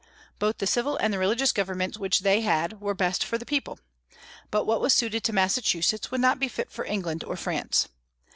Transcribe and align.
Both 0.39 0.57
the 0.57 0.65
civil 0.65 0.97
and 0.97 1.13
the 1.13 1.19
religious 1.19 1.51
governments 1.51 1.99
which 1.99 2.21
they 2.21 2.41
had 2.41 2.81
were 2.81 2.93
the 2.93 3.03
best 3.03 3.23
for 3.23 3.37
the 3.37 3.45
people. 3.45 3.77
But 4.49 4.65
what 4.65 4.81
was 4.81 4.95
suited 4.95 5.23
to 5.25 5.31
Massachusetts 5.31 6.09
would 6.09 6.21
not 6.21 6.39
be 6.39 6.47
fit 6.47 6.71
for 6.71 6.85
England 6.85 7.23
or 7.23 7.35
France. 7.37 7.87